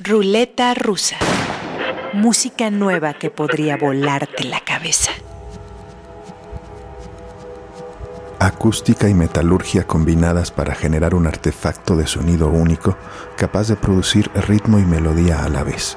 [0.00, 1.16] Ruleta rusa.
[2.14, 5.12] Música nueva que podría volarte la cabeza.
[8.40, 12.98] Acústica y metalurgia combinadas para generar un artefacto de sonido único
[13.36, 15.96] capaz de producir ritmo y melodía a la vez.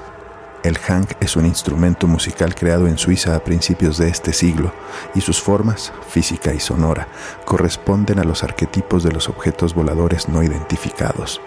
[0.61, 4.73] El hank es un instrumento musical creado en Suiza a principios de este siglo
[5.16, 7.07] y sus formas, física y sonora,
[7.45, 11.41] corresponden a los arquetipos de los objetos voladores no identificados.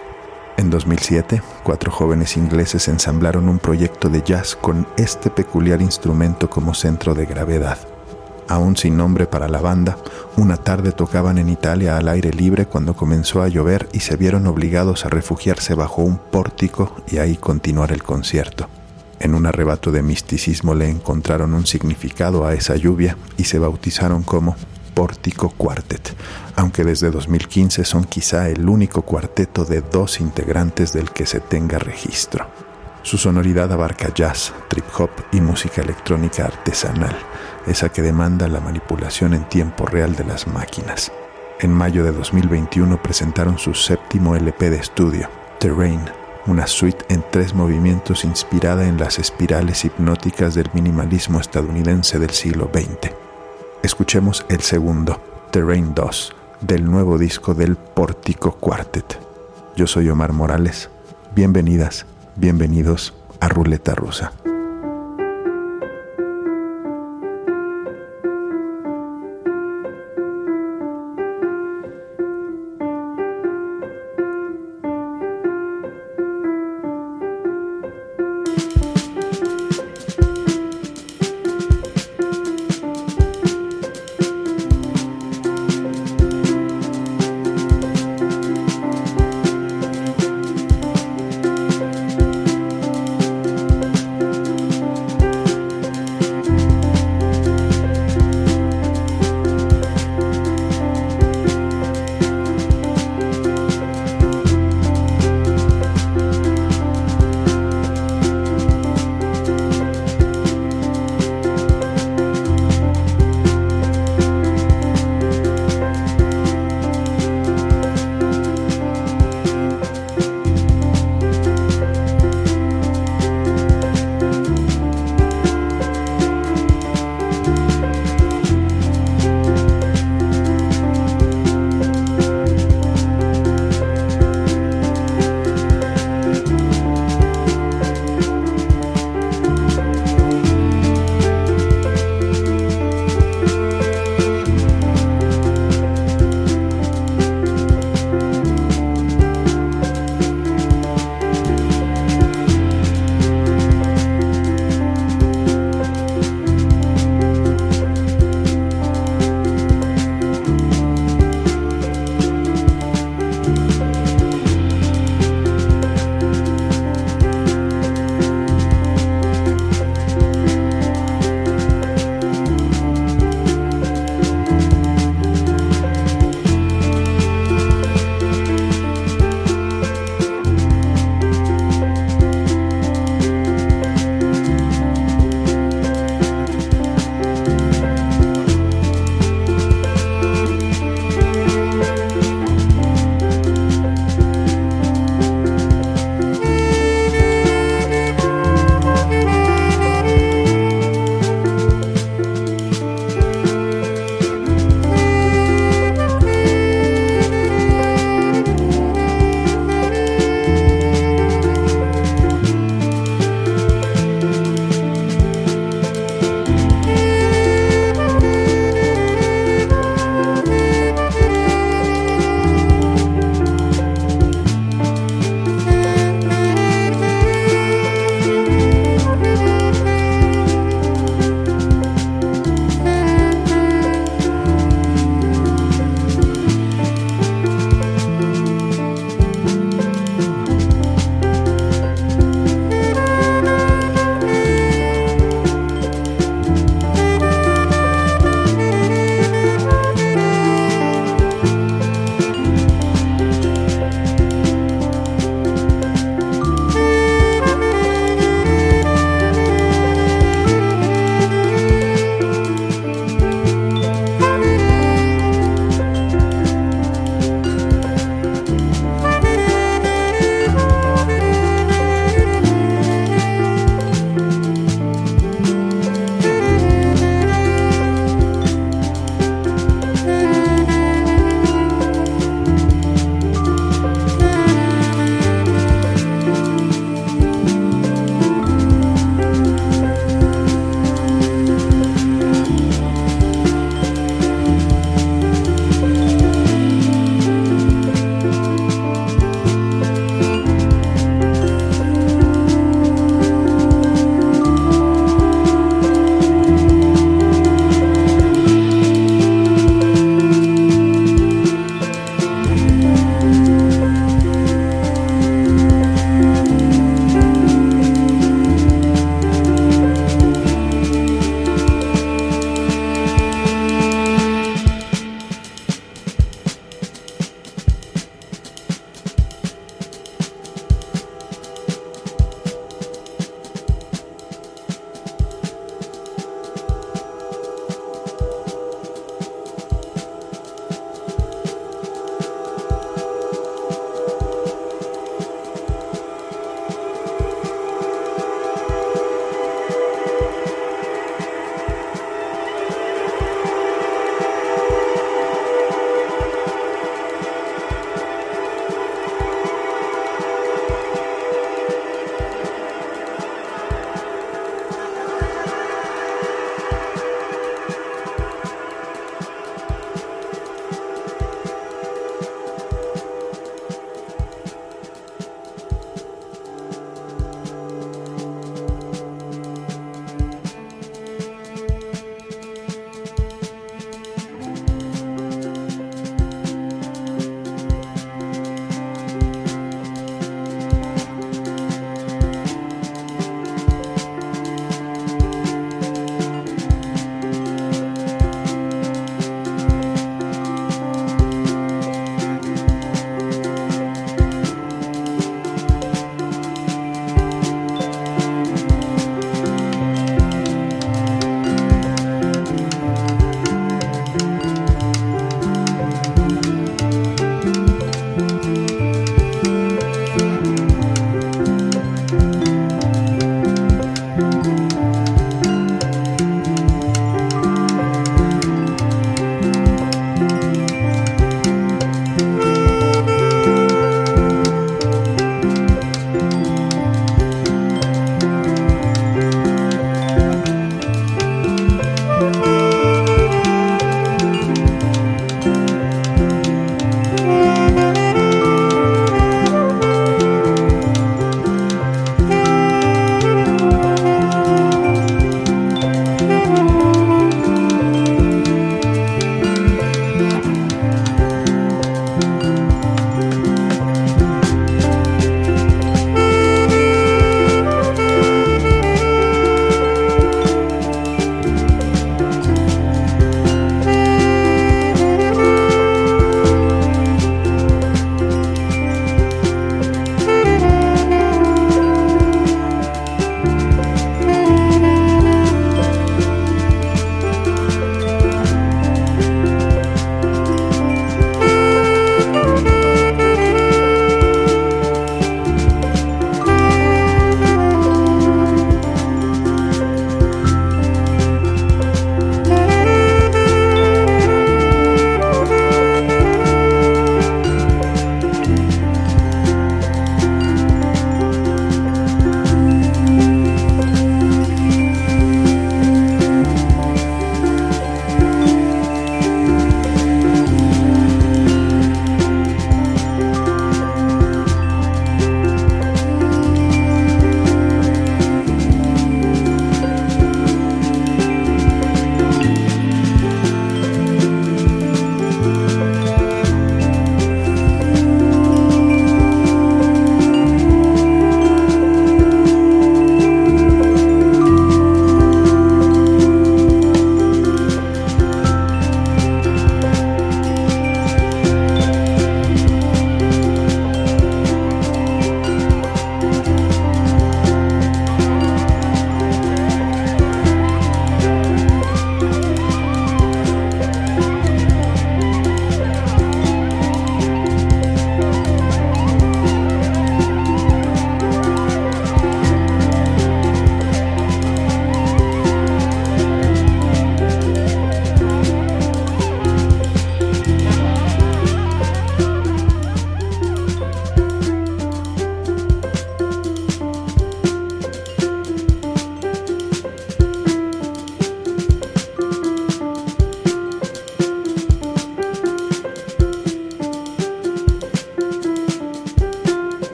[0.61, 6.75] En 2007, cuatro jóvenes ingleses ensamblaron un proyecto de jazz con este peculiar instrumento como
[6.75, 7.79] centro de gravedad.
[8.47, 9.97] Aún sin nombre para la banda,
[10.37, 14.45] una tarde tocaban en Italia al aire libre cuando comenzó a llover y se vieron
[14.45, 18.67] obligados a refugiarse bajo un pórtico y ahí continuar el concierto.
[19.19, 24.21] En un arrebato de misticismo le encontraron un significado a esa lluvia y se bautizaron
[24.21, 24.55] como
[25.01, 26.15] Pórtico Quartet,
[26.55, 31.79] aunque desde 2015 son quizá el único cuarteto de dos integrantes del que se tenga
[31.79, 32.45] registro.
[33.01, 37.17] Su sonoridad abarca jazz, trip hop y música electrónica artesanal,
[37.65, 41.11] esa que demanda la manipulación en tiempo real de las máquinas.
[41.59, 45.29] En mayo de 2021 presentaron su séptimo LP de estudio,
[45.59, 46.01] Terrain,
[46.45, 52.69] una suite en tres movimientos inspirada en las espirales hipnóticas del minimalismo estadounidense del siglo
[52.71, 53.30] XX.
[53.83, 59.19] Escuchemos el segundo, Terrain 2, del nuevo disco del Pórtico Quartet.
[59.75, 60.91] Yo soy Omar Morales.
[61.33, 64.33] Bienvenidas, bienvenidos a Ruleta Rusa.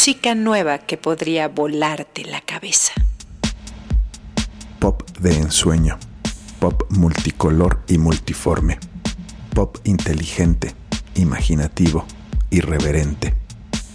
[0.00, 2.94] Música nueva que podría volarte la cabeza.
[4.78, 5.98] Pop de ensueño,
[6.58, 8.78] pop multicolor y multiforme,
[9.54, 10.74] pop inteligente,
[11.16, 12.06] imaginativo,
[12.48, 13.34] irreverente,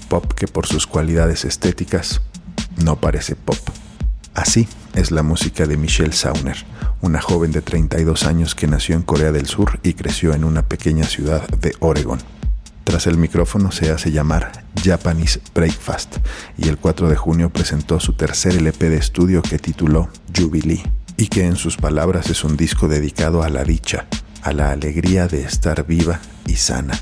[0.08, 2.22] pop que por sus cualidades estéticas
[2.84, 3.58] no parece pop.
[4.36, 6.68] Así es la música de Michelle Sauner,
[7.02, 10.62] una joven de 32 años que nació en Corea del Sur y creció en una
[10.62, 12.20] pequeña ciudad de Oregon.
[12.86, 16.18] Tras el micrófono se hace llamar Japanese Breakfast
[16.56, 20.84] y el 4 de junio presentó su tercer LP de estudio que tituló Jubilee
[21.18, 24.06] y que en sus palabras es un disco dedicado a la dicha,
[24.44, 26.98] a la alegría de estar viva y sana.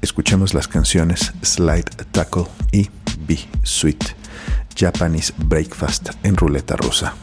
[0.00, 2.88] Escuchemos las canciones Slide Tackle y
[3.26, 4.04] Be Sweet.
[4.76, 7.14] Japanese Breakfast en ruleta rusa.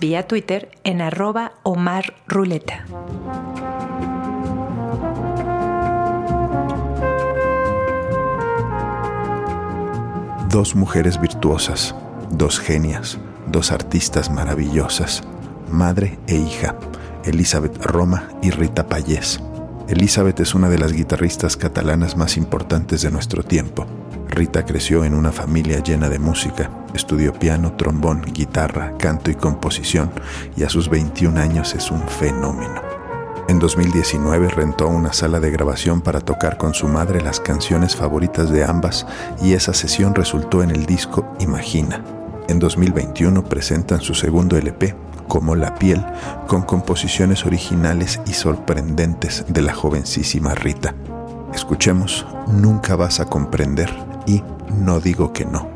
[0.00, 2.84] Vía Twitter en arroba Omar Ruleta.
[10.48, 11.96] Dos mujeres virtuosas,
[12.30, 13.18] dos genias,
[13.48, 15.24] dos artistas maravillosas,
[15.68, 16.76] madre e hija,
[17.24, 19.40] Elizabeth Roma y Rita Payés.
[19.88, 23.86] Elizabeth es una de las guitarristas catalanas más importantes de nuestro tiempo.
[24.38, 30.12] Rita creció en una familia llena de música, estudió piano, trombón, guitarra, canto y composición
[30.56, 32.80] y a sus 21 años es un fenómeno.
[33.48, 38.48] En 2019 rentó una sala de grabación para tocar con su madre las canciones favoritas
[38.52, 39.08] de ambas
[39.42, 42.04] y esa sesión resultó en el disco Imagina.
[42.46, 44.94] En 2021 presentan su segundo LP,
[45.26, 46.06] Como la piel,
[46.46, 50.94] con composiciones originales y sorprendentes de la jovencísima Rita.
[51.52, 55.68] Escuchemos Nunca vas a comprender y No digo que no.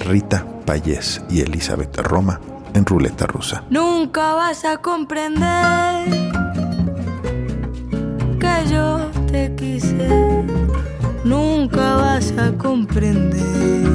[0.00, 2.40] Rita Payés y Elizabeth Roma
[2.74, 3.64] en Ruleta Rusa.
[3.70, 6.08] Nunca vas a comprender
[8.40, 10.08] que yo te quise.
[11.24, 13.93] Nunca vas a comprender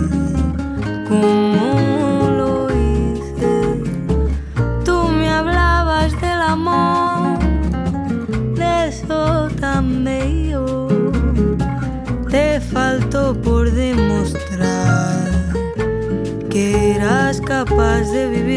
[18.19, 18.48] capaz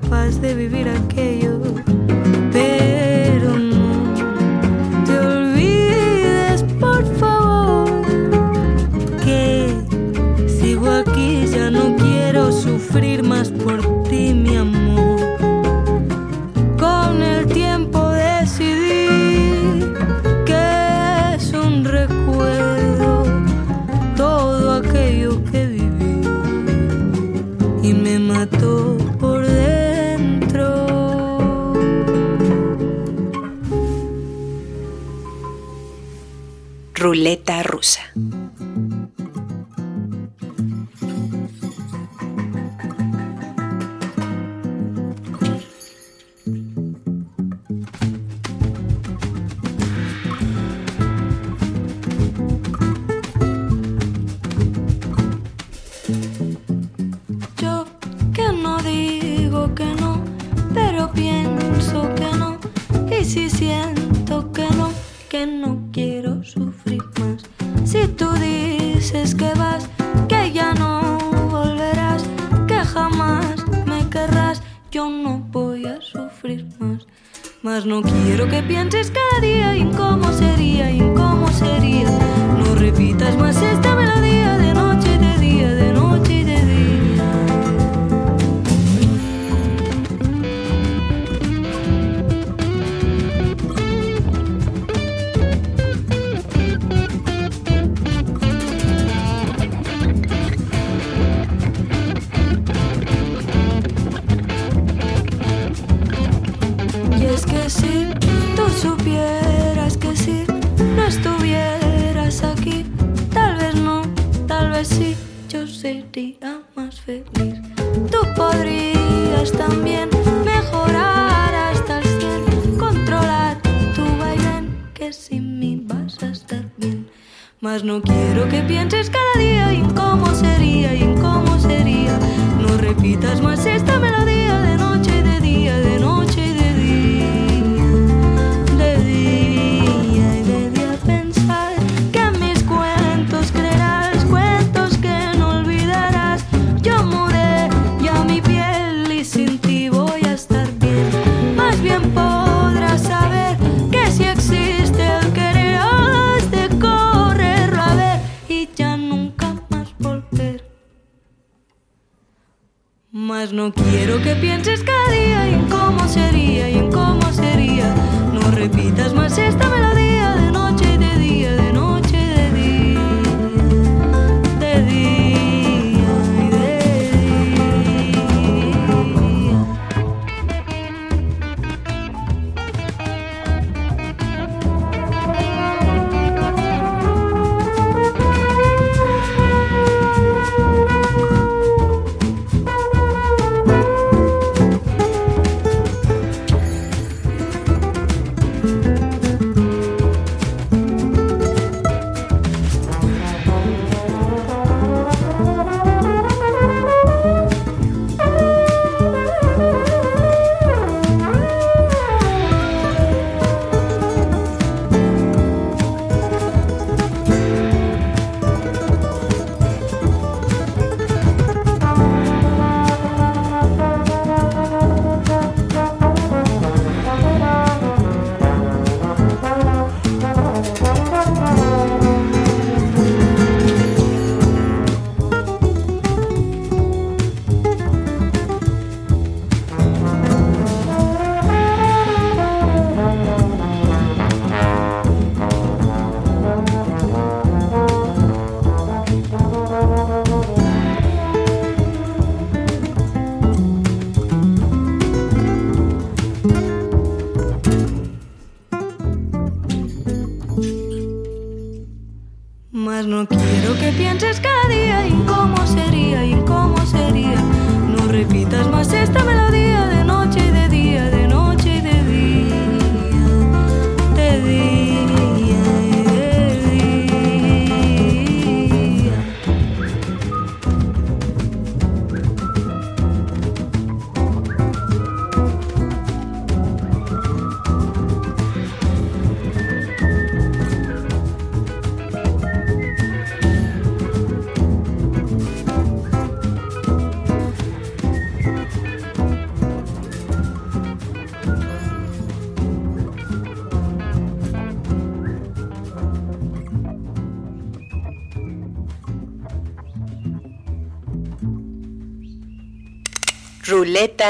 [0.00, 0.87] capaz de vivir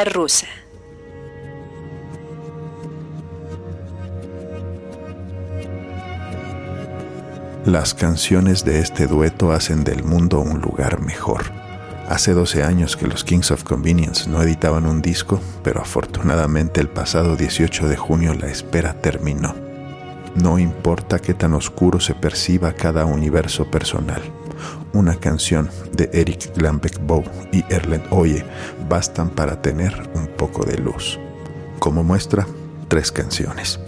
[0.04, 0.46] rusa.
[7.66, 11.52] Las canciones de este dueto hacen del mundo un lugar mejor.
[12.09, 16.88] Hace 12 años que los Kings of Convenience no editaban un disco, pero afortunadamente el
[16.88, 19.54] pasado 18 de junio la espera terminó.
[20.35, 24.22] No importa qué tan oscuro se perciba cada universo personal.
[24.92, 28.44] Una canción de Eric Glambeck Bow y Erlen Oye
[28.88, 31.18] bastan para tener un poco de luz.
[31.79, 32.47] Como muestra,
[32.88, 33.79] tres canciones.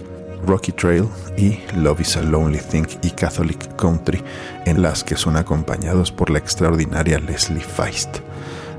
[0.45, 1.07] Rocky Trail
[1.37, 4.23] y Love is a Lonely Thing y Catholic Country,
[4.65, 8.17] en las que son acompañados por la extraordinaria Leslie Feist.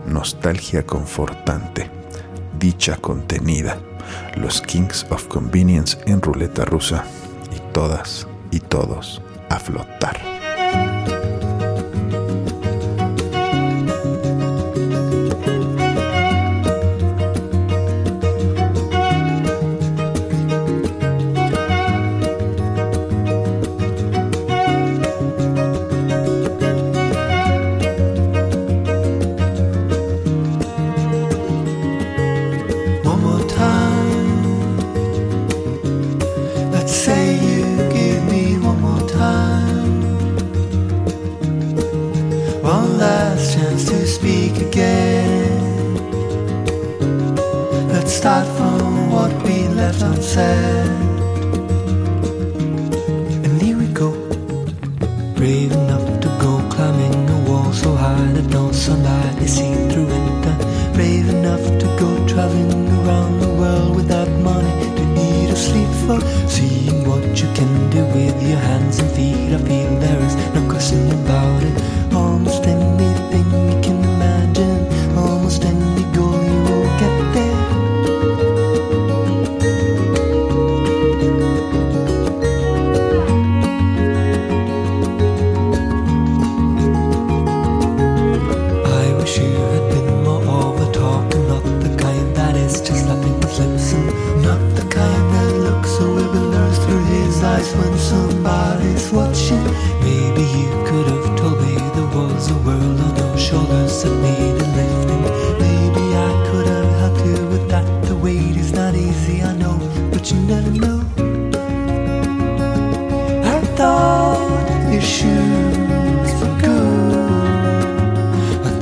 [0.06, 1.88] Nostalgia confortante,
[2.58, 3.78] dicha contenida,
[4.36, 7.04] los Kings of Convenience en ruleta rusa
[7.54, 10.31] y todas y todos a flotar.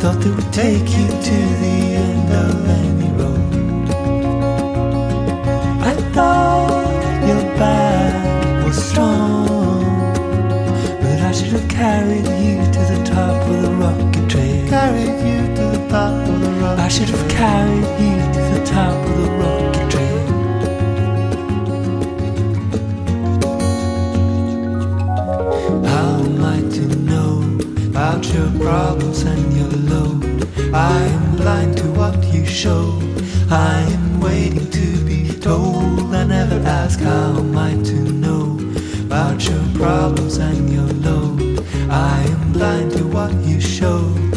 [0.00, 3.52] thought it would take you to the end of any road.
[5.82, 9.92] I thought your back was strong,
[11.02, 14.68] but I should have carried you to the top of the rocket trail.
[14.70, 16.80] Carried you to the top of the rocket.
[16.80, 20.18] I should have carried you to the top of the rocket trail.
[25.84, 27.32] How am I to know
[27.90, 29.49] about your problems and
[30.80, 32.98] I am blind to what you show.
[33.50, 36.14] I am waiting to be told.
[36.14, 38.58] I never ask how am I to know
[39.04, 41.66] about your problems and your load.
[41.90, 44.29] I am blind to what you show.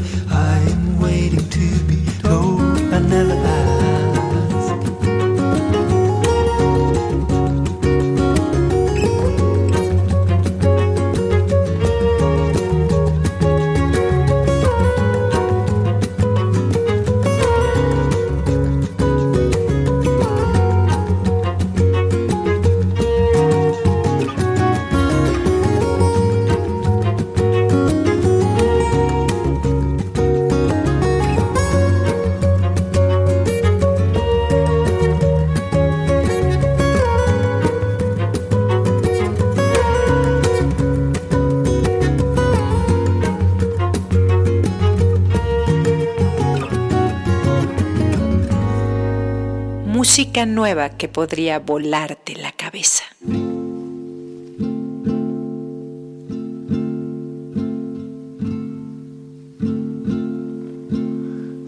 [50.46, 53.04] Nueva que podría volarte la cabeza.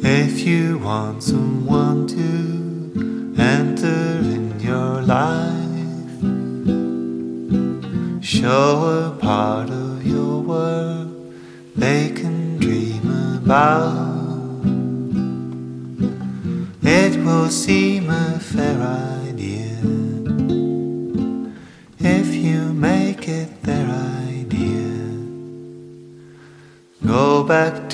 [0.07, 6.21] If you want someone to enter in your life,
[8.23, 11.33] show a part of your world
[11.75, 13.01] they can dream
[13.43, 14.04] about.
[17.25, 18.79] Will seem a fair
[19.27, 19.77] idea
[21.99, 23.87] if you make it their
[24.29, 24.93] idea.
[27.05, 27.84] Go back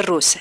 [0.00, 0.40] Тарусе.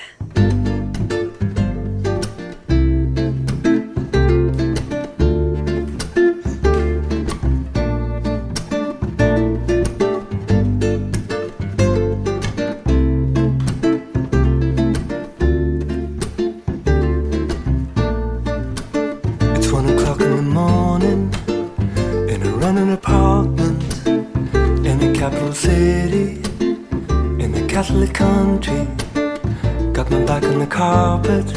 [30.90, 31.48] carpet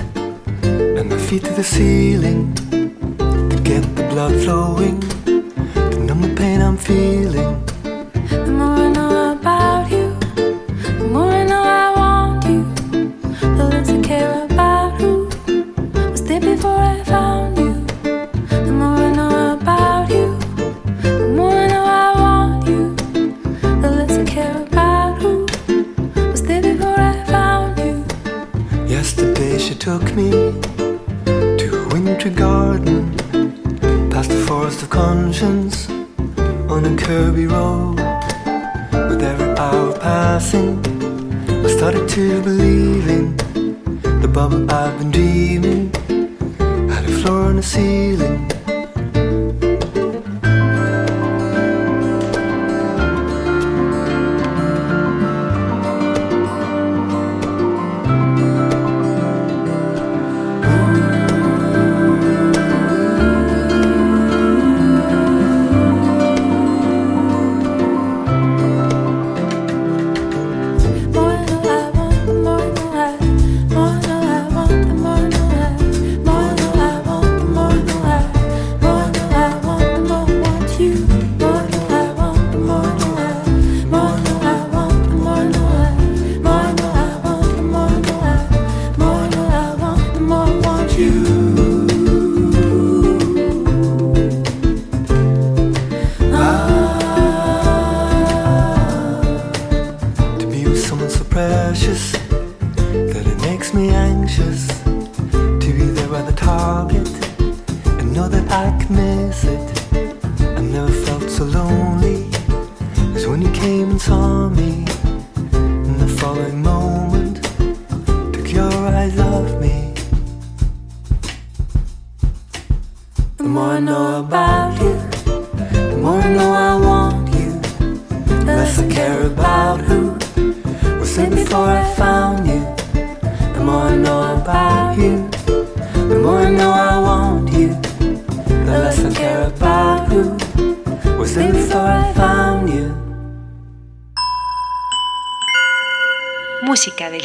[0.99, 2.55] and my feet to the ceiling
[3.51, 5.01] to get the blood flowing.
[5.91, 7.72] To numb the pain I'm feeling.
[34.83, 35.89] of conscience
[36.69, 37.97] on a curvy road.
[39.09, 40.79] With every hour passing,
[41.65, 43.37] I started to believe in
[44.21, 45.93] the bubble I've been dreaming.
[46.91, 48.52] Had a floor and a ceiling.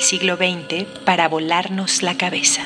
[0.07, 2.63] siglo XX para volarnos la cabeza.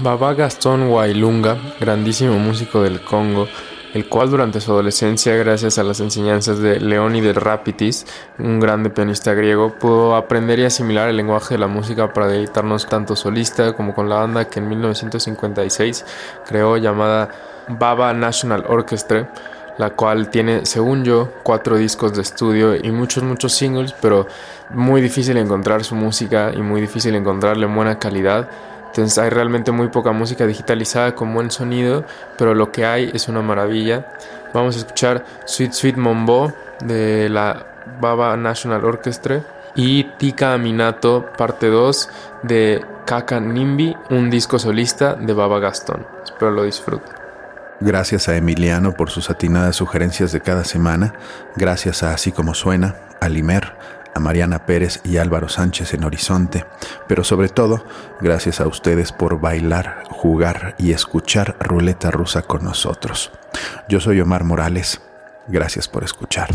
[0.00, 3.48] Baba Gastón Wailunga, grandísimo músico del Congo,
[3.94, 8.06] el cual durante su adolescencia, gracias a las enseñanzas de Leónidas Rapitis,
[8.38, 12.86] un grande pianista griego, pudo aprender y asimilar el lenguaje de la música para dedicarnos
[12.86, 16.04] tanto solista como con la banda que en 1956
[16.46, 17.30] creó llamada
[17.68, 19.32] Baba National Orchestra
[19.78, 24.26] la cual tiene, según yo, cuatro discos de estudio y muchos, muchos singles, pero
[24.70, 28.48] muy difícil encontrar su música y muy difícil encontrarle buena calidad.
[28.86, 32.04] Entonces hay realmente muy poca música digitalizada con buen sonido,
[32.36, 34.06] pero lo que hay es una maravilla.
[34.52, 36.52] Vamos a escuchar Sweet Sweet Mombo
[36.84, 37.66] de la
[38.00, 39.42] Baba National Orchestra
[39.76, 42.08] y Tika Aminato parte 2
[42.42, 46.04] de Kaka Nimbi, un disco solista de Baba Gastón.
[46.24, 47.17] Espero lo disfruten.
[47.80, 51.14] Gracias a Emiliano por sus atinadas sugerencias de cada semana,
[51.54, 53.74] gracias a Así como suena, a Limer,
[54.14, 56.64] a Mariana Pérez y Álvaro Sánchez en Horizonte,
[57.06, 57.86] pero sobre todo,
[58.20, 63.30] gracias a ustedes por bailar, jugar y escuchar Ruleta Rusa con nosotros.
[63.88, 65.00] Yo soy Omar Morales,
[65.46, 66.48] gracias por escuchar.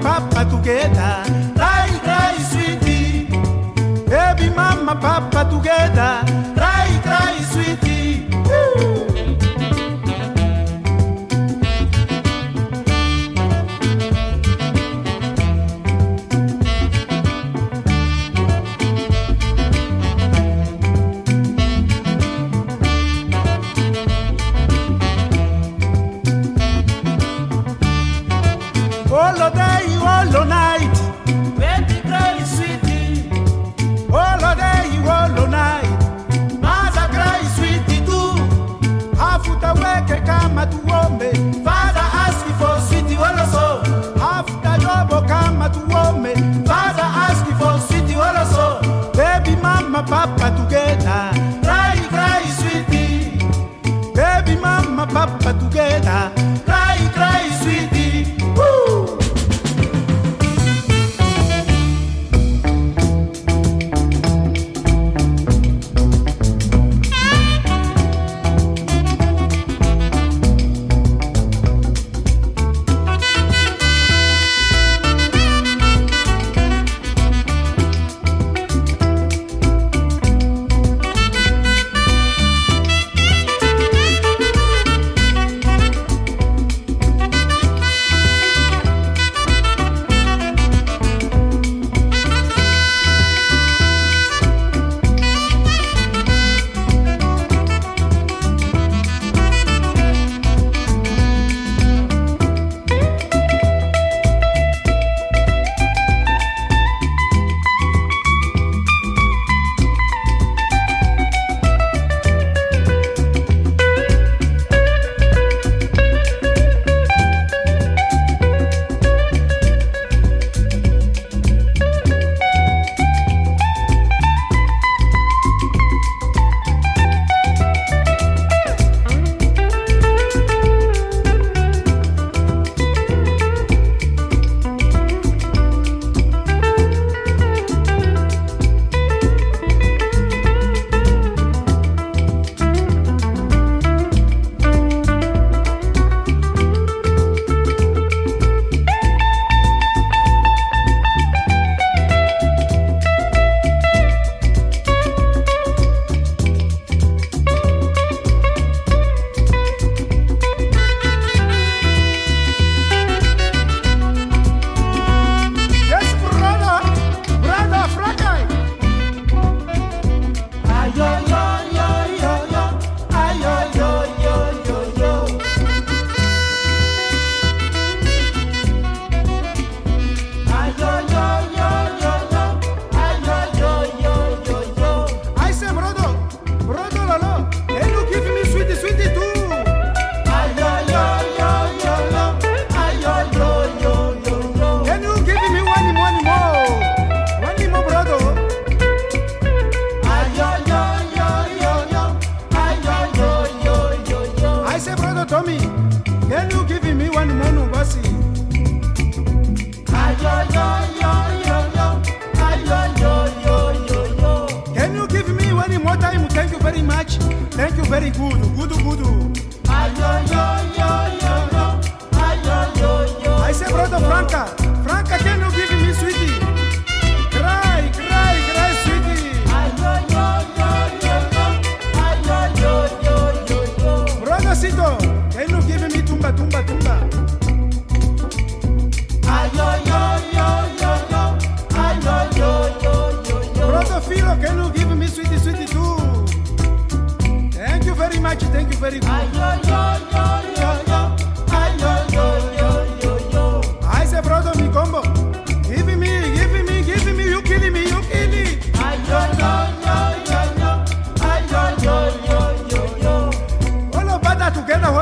[0.00, 1.22] papa together.
[1.56, 3.26] Cry, cry, sweetie.
[4.08, 6.39] Baby mama, papa together.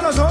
[0.02, 0.27] That together,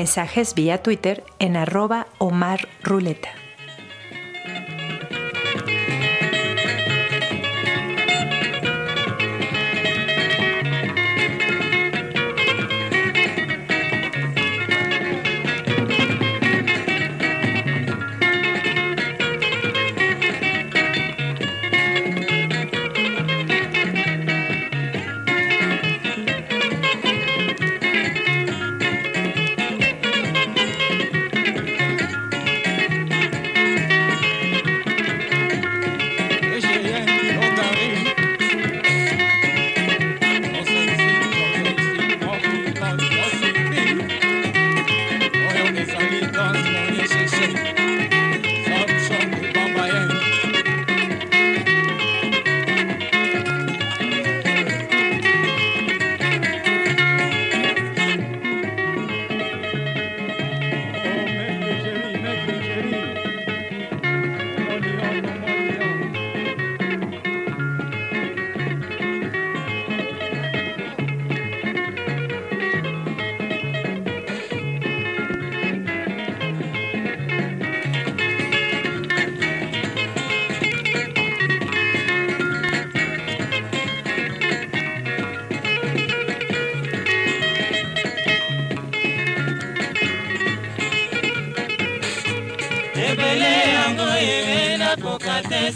[0.00, 3.28] Mensajes vía Twitter en arroba Omar Ruleta.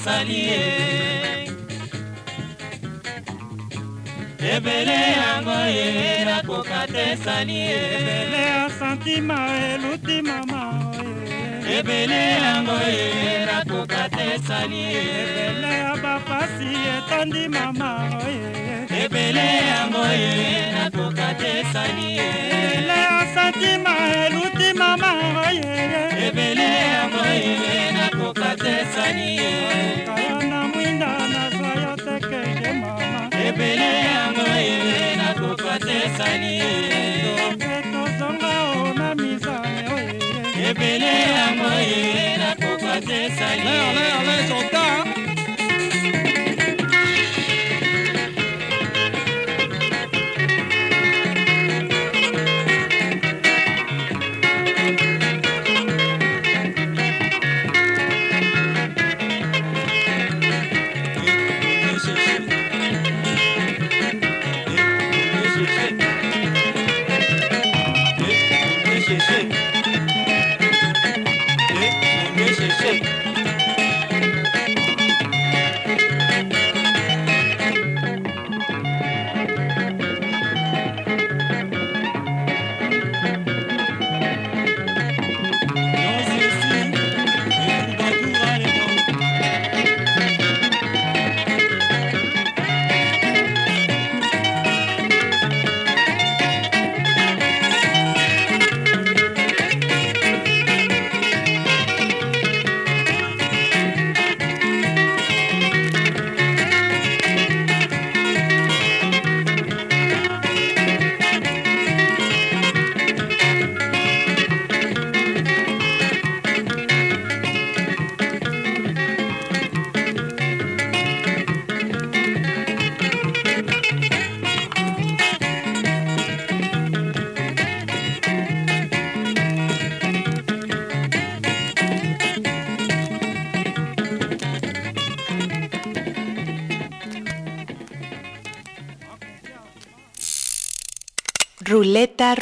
[0.05, 0.63] Nakoka te sali ye.
[4.39, 7.81] Ebele yango ye nakoka te sali ye.
[7.97, 9.39] Ebele ya santima
[9.73, 10.63] eluti mama
[11.77, 15.03] ebele yango ye nakoka te sali ye.
[15.47, 17.91] Ebele ya bapasi etandi mama
[18.27, 18.55] oye
[20.21, 22.29] ye nakokatesani ye.
[22.53, 23.95] Ebele ya santima
[24.25, 25.13] eluti mama
[25.53, 25.75] ye.
[26.27, 29.94] Ebele yango ye nakokatesani ye kaya na
[36.05, 36.59] esali
[37.93, 38.53] tozonga
[38.83, 39.85] ona misane
[40.69, 44.74] ebele yango ye nakokwa te esali